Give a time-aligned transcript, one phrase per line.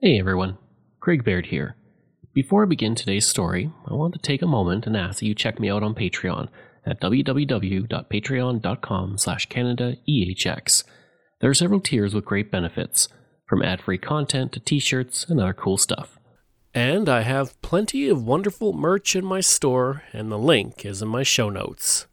[0.00, 0.58] Hey everyone,
[1.00, 1.74] Craig Baird here.
[2.32, 5.34] Before I begin today's story, I want to take a moment and ask that you
[5.34, 6.46] check me out on Patreon
[6.86, 10.84] at www.patreon.com slash CanadaEHX.
[11.40, 13.08] There are several tiers with great benefits,
[13.48, 16.16] from ad-free content to t-shirts and other cool stuff.
[16.72, 21.08] And I have plenty of wonderful merch in my store, and the link is in
[21.08, 22.06] my show notes.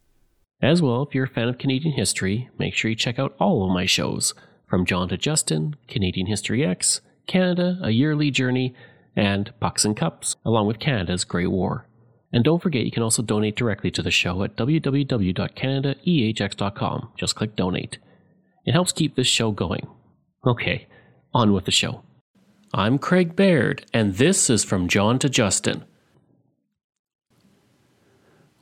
[0.60, 3.64] As well, if you're a fan of Canadian history, make sure you check out all
[3.64, 4.34] of my shows,
[4.68, 8.74] from John to Justin, Canadian History X, Canada, A Yearly Journey,
[9.14, 11.86] and Pucks and Cups, along with Canada's Great War.
[12.32, 17.08] And don't forget, you can also donate directly to the show at www.canadaehx.com.
[17.16, 17.98] Just click donate.
[18.64, 19.86] It helps keep this show going.
[20.46, 20.86] Okay,
[21.32, 22.02] on with the show.
[22.74, 25.84] I'm Craig Baird, and this is From John to Justin.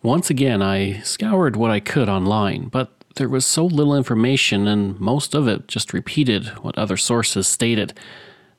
[0.03, 5.01] Once again, I scoured what I could online, but there was so little information, and
[5.01, 7.99] most of it just repeated what other sources stated.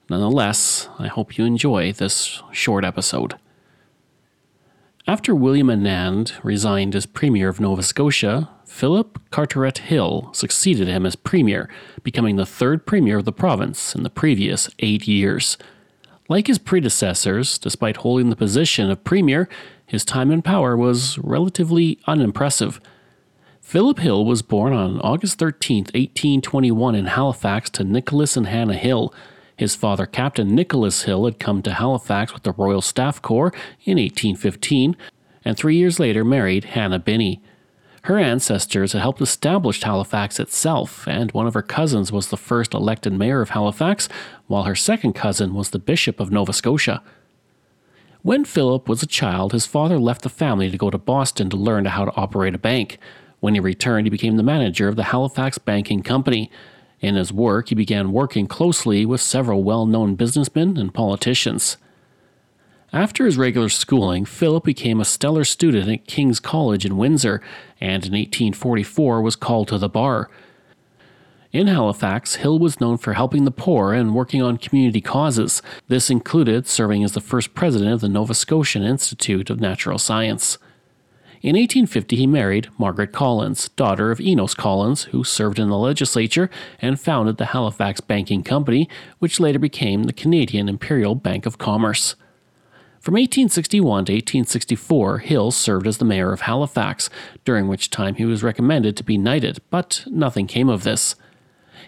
[0.10, 3.36] Nonetheless, I hope you enjoy this short episode.
[5.08, 11.16] After William Annand resigned as Premier of Nova Scotia, Philip Carteret Hill succeeded him as
[11.16, 11.70] Premier,
[12.04, 15.58] becoming the third Premier of the province in the previous eight years.
[16.28, 19.48] Like his predecessors, despite holding the position of Premier,
[19.86, 22.82] his time in power was relatively unimpressive.
[23.62, 29.14] Philip Hill was born on August 13, 1821, in Halifax to Nicholas and Hannah Hill.
[29.58, 33.54] His father, Captain Nicholas Hill, had come to Halifax with the Royal Staff Corps
[33.86, 34.98] in 1815,
[35.46, 37.42] and three years later married Hannah Binney.
[38.04, 42.74] Her ancestors had helped establish Halifax itself, and one of her cousins was the first
[42.74, 44.08] elected mayor of Halifax,
[44.48, 47.02] while her second cousin was the Bishop of Nova Scotia.
[48.22, 51.58] When Philip was a child, his father left the family to go to Boston to
[51.58, 53.00] learn how to operate a bank.
[53.40, 56.52] When he returned, he became the manager of the Halifax Banking Company.
[57.02, 61.78] In his work, he began working closely with several well known businessmen and politicians.
[62.94, 67.42] After his regular schooling, Philip became a stellar student at King's College in Windsor
[67.82, 70.30] and in 1844 was called to the bar.
[71.52, 75.62] In Halifax, Hill was known for helping the poor and working on community causes.
[75.88, 80.58] This included serving as the first president of the Nova Scotian Institute of Natural Science.
[81.46, 86.50] In 1850, he married Margaret Collins, daughter of Enos Collins, who served in the legislature
[86.82, 88.90] and founded the Halifax Banking Company,
[89.20, 92.16] which later became the Canadian Imperial Bank of Commerce.
[93.00, 97.12] From 1861 to 1864, Hill served as the mayor of Halifax,
[97.44, 101.14] during which time he was recommended to be knighted, but nothing came of this.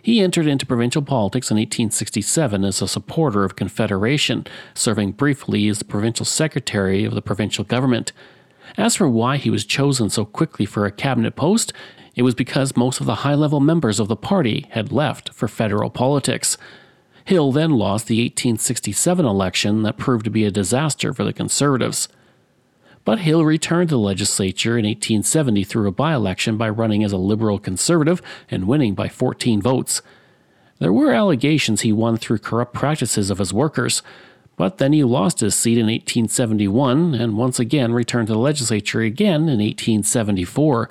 [0.04, 5.80] He entered into provincial politics in 1867 as a supporter of Confederation, serving briefly as
[5.80, 8.12] the provincial secretary of the provincial government.
[8.76, 11.72] As for why he was chosen so quickly for a cabinet post,
[12.16, 15.48] it was because most of the high level members of the party had left for
[15.48, 16.58] federal politics.
[17.26, 22.10] Hill then lost the 1867 election that proved to be a disaster for the Conservatives.
[23.06, 27.12] But Hill returned to the legislature in 1870 through a by election by running as
[27.12, 30.02] a Liberal Conservative and winning by 14 votes.
[30.80, 34.02] There were allegations he won through corrupt practices of his workers,
[34.58, 39.02] but then he lost his seat in 1871 and once again returned to the legislature
[39.02, 40.90] again in 1874.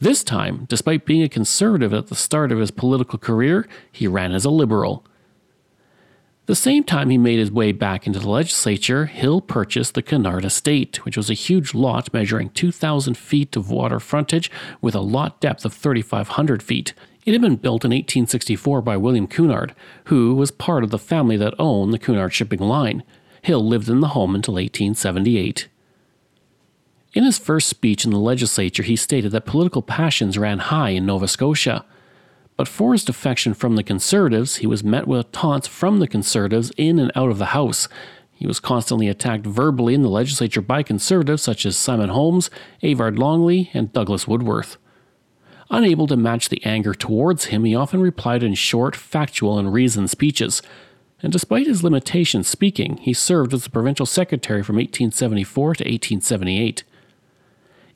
[0.00, 4.32] This time, despite being a conservative at the start of his political career, he ran
[4.32, 5.04] as a liberal.
[6.46, 10.44] The same time he made his way back into the legislature, Hill purchased the Cunard
[10.44, 15.40] Estate, which was a huge lot measuring 2,000 feet of water frontage with a lot
[15.40, 16.94] depth of 3,500 feet.
[17.24, 19.74] It had been built in 1864 by William Cunard,
[20.04, 23.04] who was part of the family that owned the Cunard shipping line.
[23.42, 25.68] Hill lived in the home until 1878.
[27.14, 31.06] In his first speech in the legislature, he stated that political passions ran high in
[31.06, 31.84] Nova Scotia.
[32.56, 36.72] But for his defection from the Conservatives, he was met with taunts from the Conservatives
[36.76, 37.86] in and out of the House.
[38.32, 42.50] He was constantly attacked verbally in the legislature by Conservatives such as Simon Holmes,
[42.82, 44.76] Avard Longley, and Douglas Woodworth.
[45.72, 50.10] Unable to match the anger towards him, he often replied in short, factual, and reasoned
[50.10, 50.60] speeches.
[51.22, 56.84] And despite his limitations speaking, he served as the provincial secretary from 1874 to 1878.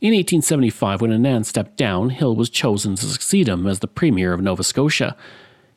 [0.00, 4.32] In 1875, when Annand stepped down, Hill was chosen to succeed him as the Premier
[4.32, 5.14] of Nova Scotia.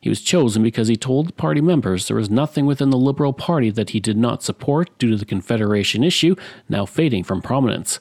[0.00, 3.34] He was chosen because he told the party members there was nothing within the Liberal
[3.34, 6.34] Party that he did not support due to the Confederation issue
[6.66, 8.00] now fading from prominence.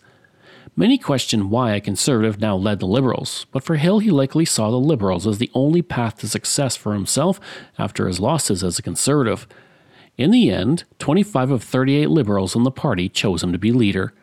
[0.80, 4.72] Many question why a conservative now led the Liberals, but for Hill he likely saw
[4.72, 7.38] the Liberals as the only path to success for himself
[7.78, 9.46] after his losses as a conservative.
[10.16, 14.14] In the end, 25 of 38 Liberals in the party chose him to be leader.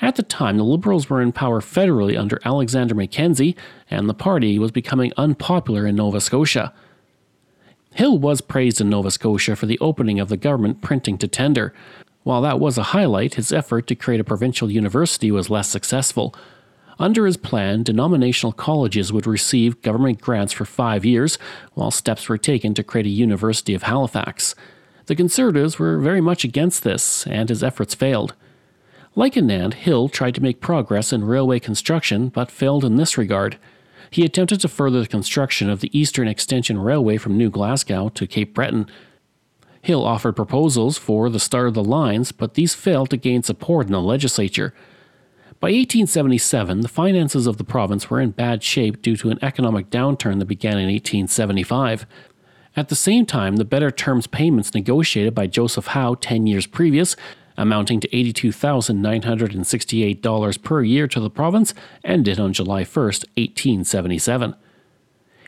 [0.00, 3.56] At the time, the Liberals were in power federally under Alexander Mackenzie,
[3.90, 6.72] and the party was becoming unpopular in Nova Scotia.
[7.96, 11.74] Hill was praised in Nova Scotia for the opening of the government printing to tender.
[12.26, 16.34] While that was a highlight, his effort to create a provincial university was less successful.
[16.98, 21.38] Under his plan, denominational colleges would receive government grants for five years,
[21.74, 24.56] while steps were taken to create a University of Halifax.
[25.04, 28.34] The Conservatives were very much against this, and his efforts failed.
[29.14, 33.56] Like Annand, Hill tried to make progress in railway construction, but failed in this regard.
[34.10, 38.26] He attempted to further the construction of the Eastern Extension Railway from New Glasgow to
[38.26, 38.90] Cape Breton.
[39.86, 43.86] Hill offered proposals for the start of the lines, but these failed to gain support
[43.86, 44.74] in the legislature.
[45.60, 49.88] By 1877, the finances of the province were in bad shape due to an economic
[49.88, 52.04] downturn that began in 1875.
[52.76, 57.16] At the same time, the better terms payments negotiated by Joseph Howe 10 years previous,
[57.56, 61.72] amounting to $82,968 per year to the province,
[62.04, 64.56] ended on July 1, 1877.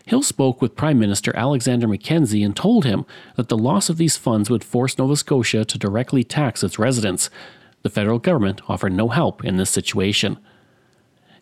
[0.08, 3.05] Hill spoke with Prime Minister Alexander Mackenzie and told him
[3.37, 7.28] that the loss of these funds would force Nova Scotia to directly tax its residents.
[7.82, 10.38] The federal government offered no help in this situation.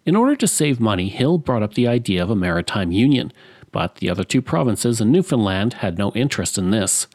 [0.05, 3.33] In order to save money, Hill brought up the idea of a maritime union,
[3.71, 7.07] but the other two provinces and Newfoundland had no interest in this.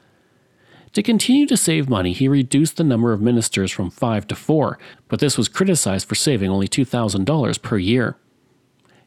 [0.93, 4.79] To continue to save money, he reduced the number of ministers from five to four,
[5.09, 8.15] but this was criticized for saving only $2,000 per year.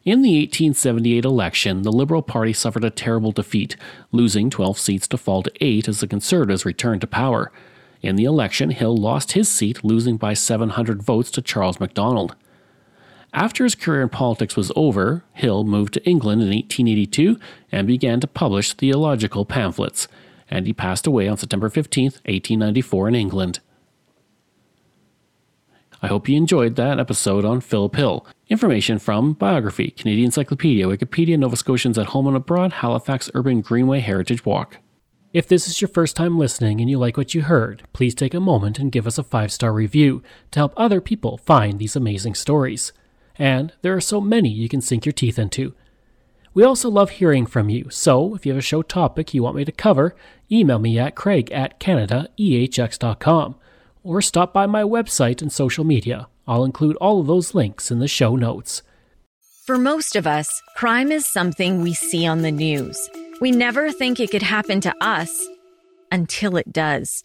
[0.04, 3.74] In the 1878 election, the Liberal Party suffered a terrible defeat,
[4.12, 7.50] losing 12 seats to fall to 8 as the Conservatives returned to power.
[8.02, 12.36] In the election, Hill lost his seat, losing by 700 votes to Charles Macdonald.
[13.32, 17.38] After his career in politics was over, Hill moved to England in 1882
[17.72, 20.06] and began to publish theological pamphlets,
[20.50, 23.60] and he passed away on September 15, 1894, in England.
[26.04, 28.26] I hope you enjoyed that episode on Philip Hill.
[28.50, 34.00] Information from Biography, Canadian Encyclopedia, Wikipedia, Nova Scotians at Home and Abroad, Halifax Urban Greenway
[34.00, 34.80] Heritage Walk.
[35.32, 38.34] If this is your first time listening and you like what you heard, please take
[38.34, 41.96] a moment and give us a five star review to help other people find these
[41.96, 42.92] amazing stories.
[43.36, 45.72] And there are so many you can sink your teeth into.
[46.52, 49.56] We also love hearing from you, so if you have a show topic you want
[49.56, 50.14] me to cover,
[50.52, 53.54] email me at craig at canadaehx.com
[54.04, 56.28] or stop by my website and social media.
[56.46, 58.82] I'll include all of those links in the show notes.
[59.66, 63.10] For most of us, crime is something we see on the news.
[63.40, 65.48] We never think it could happen to us
[66.12, 67.24] until it does.